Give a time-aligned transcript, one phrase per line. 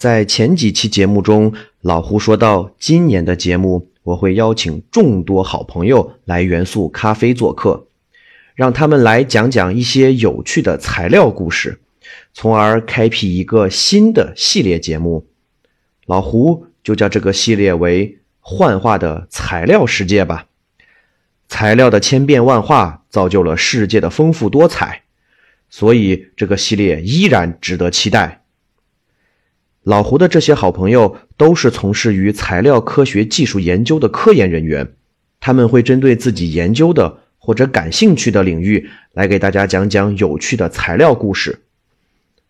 [0.00, 7.86] 在前几期节目中，老胡说到，今年的节目我会邀请众多好朋友来元素咖啡做客，
[8.54, 11.80] 让他们来讲讲一些有趣的材料故事，
[12.32, 15.26] 从而开辟一个新的系列节目。
[16.06, 20.46] 老胡就叫这个系列为“幻化的材料世界”吧。
[21.46, 25.02] 材料的千变万化造就了世界的丰富多彩，
[25.68, 28.39] 所以这个系列依然值得期待。
[29.82, 34.92] 老胡的这些好朋友都是从事于材料科学技术研究的科研人员，
[35.40, 41.60] 他们会针对自己研究的或者感兴趣的领域来给大家讲讲有趣的材料故事。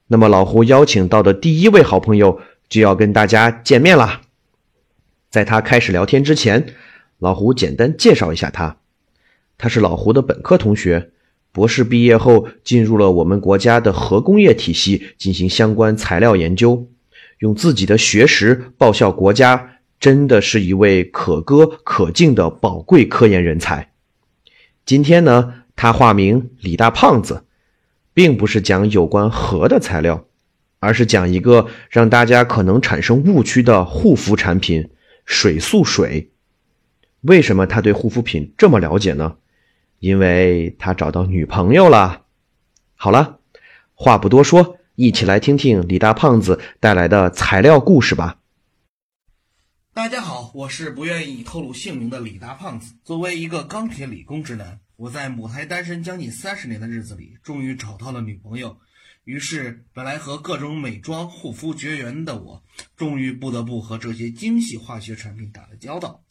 [0.09, 4.23] 那么，老胡邀请到的第一位好朋友就要跟大家见面啦。
[5.31, 6.75] 在他开始聊天之前，
[7.21, 8.79] 老胡简单介绍一下他：
[9.57, 11.13] 他是老胡的本科同学，
[11.53, 16.90] 博士毕业后进入了我们国家的核工业体系进行相关材料研究。
[17.41, 23.93] 用自己的学识报效国家，真的是一位可歌可敬的宝贵科研人才。
[24.85, 27.45] 今天呢，他化名李大胖子，
[28.13, 30.27] 并不是讲有关核的材料，
[30.81, 34.91] 而是讲一个让大家可能产生误区的护肤产品——
[35.25, 36.31] 水素水。
[37.23, 39.37] 为什么他对护肤品这么了解呢？
[39.99, 42.23] 因为他找到女朋友了。
[42.97, 43.39] 好了，
[43.95, 44.77] 话不多说。
[44.97, 48.39] 一起来听听李大胖子带来的材料故事吧。
[49.93, 52.95] 大家好，我是不愿意透露姓名的李大胖子。
[53.05, 58.79] 作为一个钢铁理工直男，我在母胎单身将近三十年的日子里，终于找到了女朋友。
[59.25, 62.63] 于是，本来和各种美妆护肤绝缘的我，
[62.97, 66.23] 终于不得不和这些精细化学产品打了交道。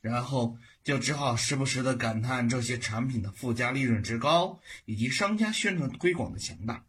[0.00, 6.84] 然后，就只好时不时的感叹这些产品的附加利润之高，以及商家宣传推广的强大。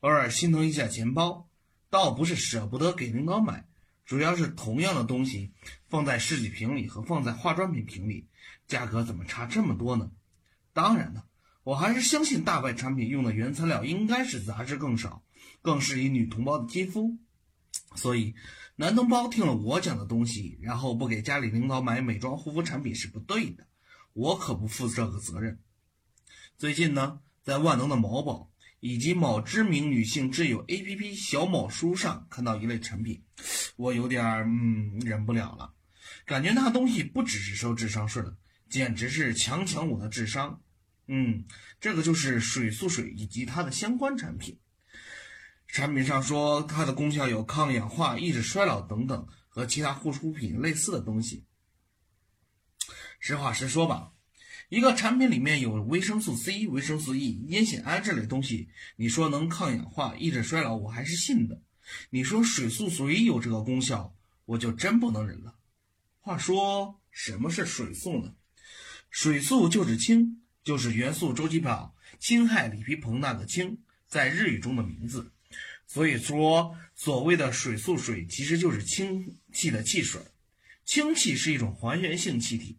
[0.00, 1.46] 偶尔心疼一下钱包，
[1.90, 3.66] 倒不是舍不得给领导买，
[4.06, 5.52] 主要是同样的东西
[5.88, 8.26] 放在试剂瓶里和放在化妆品瓶里，
[8.66, 10.10] 价格怎么差这么多呢？
[10.72, 11.26] 当然了，
[11.64, 15.22] 我还是相信大牌产品用的原材料应该是杂质更少，
[15.60, 17.18] 更适宜女同胞的肌肤。
[17.94, 18.34] 所以，
[18.76, 23.66] 男同胞听了我讲的东西，然后不给家里领导买美妆护肤产品是不对的，
[24.14, 25.58] 我可不负这个责任。
[26.56, 28.49] 最近呢，在万能的某宝。
[28.80, 33.22] 以及某知名女性挚友 APP 小某书上看到一类产品，
[33.76, 35.74] 我有点嗯忍不了了，
[36.24, 38.36] 感觉那东西不只是收智商税的，
[38.68, 40.60] 简直是强抢我的智商。
[41.06, 41.44] 嗯，
[41.80, 44.58] 这个就是水素水以及它的相关产品。
[45.66, 51.44] 产品上说它的功效有抗氧化、抑制衰老等等，和其他护肤品类似的东西。
[53.18, 54.12] 实话实说吧。
[54.70, 61.60] 一个产品里面有维生素 C、维生素 E、烟酰胺这类东西，你说能抗氧化、抑制衰老，我还是信的。
[62.10, 64.14] 你说水素水有这个功效，
[64.44, 65.56] 我就真不能忍了。
[66.20, 68.32] 话说，什么是水素呢？
[69.10, 73.76] 水素就是氢，就是元素周期表氢氦锂铍硼钠的氢，
[74.06, 75.32] 在日语中的名字。
[75.88, 80.22] 所以说，所谓的水素水其实就是氢气的汽水。
[80.84, 82.78] 氢气是一种还原性气体。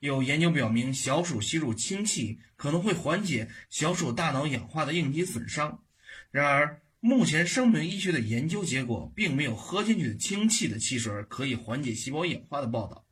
[0.00, 5.82] 有研究表明，小鼠吸入氢气可能会缓解小鼠大脑氧化的应激损伤。
[6.30, 13.04] 然而，目前生命医学的研究结果并没有喝进去的氢气的汽水可以缓解细胞氧化的报道。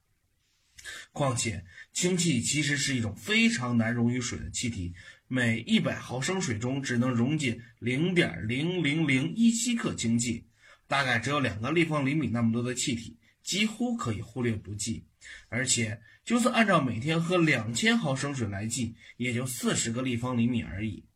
[1.12, 1.62] 况且，
[1.92, 4.94] 氢气其实是一种非常难溶于水的气体，
[5.26, 10.46] 每一百毫升水中只能溶解零点零零零一七克氢气，
[10.86, 13.18] 大概只有两个立方厘米那么多的气体，
[13.48, 15.06] 几乎可以忽略不计。
[15.48, 21.06] 而且，就算按照每天喝两千毫升水来计，也就四十个立方厘米而已。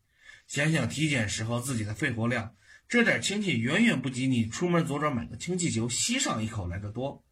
[0.46, 2.54] 想想体检时候自己的肺活量，
[2.88, 7.22] 这点氢气远远不及你出门左转买个氢气球吸上一口来的多。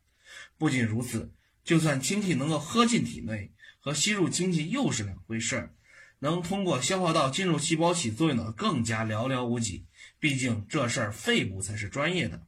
[0.58, 1.32] 不仅如此，
[1.64, 5.74] 就算氢气能够喝进体内，和吸入氢气又是两回事儿。
[6.18, 9.86] 能通过消化道进入细胞起作用的更加寥寥无几。
[10.18, 12.46] 毕竟这事儿肺部才是专业的。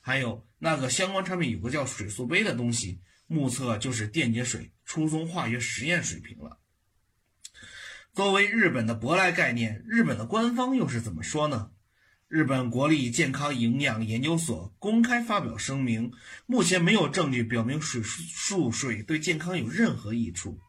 [0.00, 3.00] 还有那个相关产品有个叫水素杯的东西。
[3.26, 6.58] 目测就是电解水初中化学实验水平了。
[8.12, 11.70] 作为日本的舶来概念，日本的官方又是怎么说呢？
[12.28, 16.12] 日本国立健康营养研究所公开发表声明，
[16.44, 20.60] 目前没有证据表明水素水对健康有任何益处。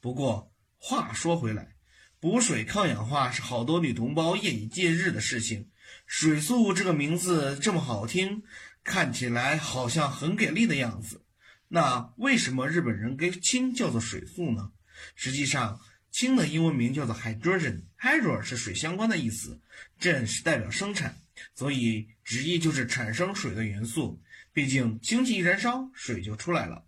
[0.00, 1.74] 不过话说回来，
[2.20, 5.70] 补水抗氧化是好多女同胞夜以继日的事情。
[6.06, 8.42] 水素这个名字这么好听，
[8.84, 11.24] 看起来好像很给力的样子。
[11.68, 14.72] 那为什么日本人给氢叫做水素呢？
[15.14, 15.80] 实际上，
[16.10, 19.60] 氢的英文名叫做 hydrogen，hydro 是水相关的意思
[19.98, 21.16] ，gen 是代表生产，
[21.54, 24.22] 所以直译就是产生水的元素。
[24.52, 26.84] 毕竟氢气一燃烧，水就出来了。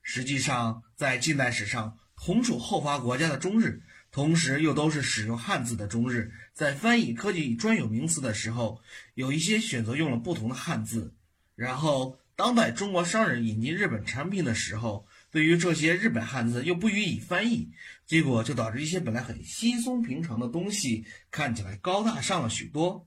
[0.00, 3.82] 实际上，在近代史上，同属后发国家的中日，
[4.12, 8.82] 同时又都是使用汉字的中日，在翻译科技专有名词的时候，
[9.14, 11.14] 有一些选择用了不同的汉字。
[11.56, 17.70] 然后，当代中国商人引进日本产品的时候，对于这些日本汉字又不予以翻译，
[18.04, 23.06] 结果就导致一些本来很稀松平常的东西看起来高大上了许多。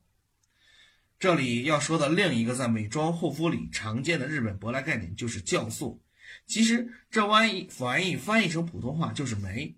[1.19, 6.01] 这里要说的另一个在美妆护肤里常见的日本舶来概念就是酵素。
[6.47, 9.75] 其实这玩意翻译翻译成普通话就是酶，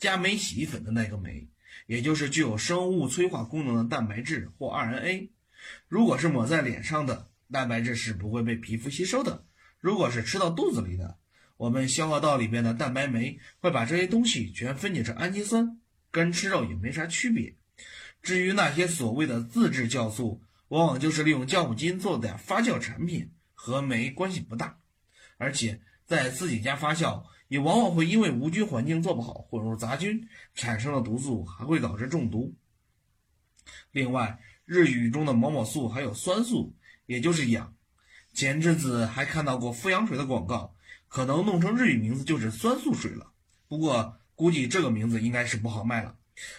[0.00, 1.46] 加酶洗衣粉的那个酶，
[1.86, 5.28] 也就是具有生物催化功能的蛋白质或 RNA。
[5.86, 9.44] 如果是抹在脸上的蛋白质是不会被皮肤吸收的，
[9.78, 11.18] 如果是吃到肚子里的。
[11.58, 15.78] 我们消化道里边的蛋白酶会把这些东西全分解成氨基酸，
[16.10, 17.54] 跟吃肉也没啥区别。
[18.22, 24.78] 至于那些所谓的自制酵素，往往就是利用酵母菌做的发酵产品，和酶关系不大。
[25.36, 32.54] 而且在自己家发酵，也往往会因为无菌环境做不好，混入杂菌，产生了毒素，还会导致中毒。
[33.90, 36.74] 另外，日语中的某某素还有酸素，
[37.06, 37.74] 也就是氧。
[38.32, 40.74] 前阵子还看到过富氧水的广告。
[41.08, 43.32] 可能弄成日语名字就是酸素水了，
[43.66, 46.16] 不过估计这个名字应该是不好卖了。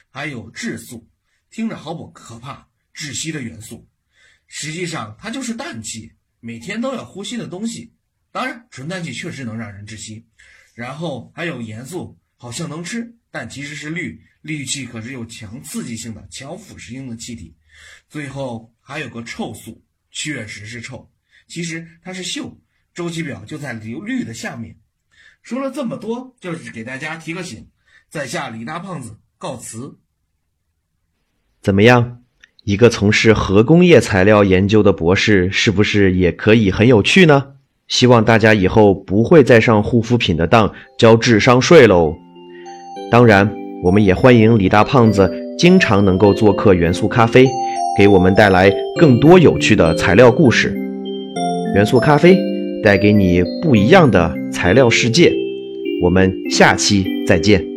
[0.09, 1.07] 还有质素，
[1.49, 3.87] 听着好不可怕，窒息的元素，
[4.47, 6.11] 实际上它就是氮气，
[6.41, 7.93] 每天都要呼吸的东西。
[8.29, 10.27] 当然，纯氮气确实能让人窒息。
[10.73, 17.55] 然后还有盐素，好像能吃，但其实是氯，氯气可是有强刺激性的、强腐蚀性的气体。
[18.09, 21.11] 最后还有个臭素，确实是臭，
[21.47, 22.57] 其实它是溴。
[22.93, 24.77] 周期表就在硫、氯的下面。
[25.41, 27.69] 说了这么多，就是给大家提个醒。
[28.09, 29.97] 在下李大胖子告辞。
[31.61, 32.23] 怎么样？
[32.63, 37.55] 一个从事核工业材料研究的博士，是不是也可以很有趣呢？
[37.91, 42.11] 希望大家以后不会再上护肤品的当交智商税喽。
[43.11, 43.47] 当然，
[43.83, 47.47] 我们也欢迎李大胖子经常能够做客元素咖啡，
[47.95, 50.75] 给我们带来更多有趣的材料故事。
[51.75, 52.35] 元素咖啡。
[52.83, 55.31] 带给你不一样的材料世界，
[56.01, 57.70] 我们下期再见。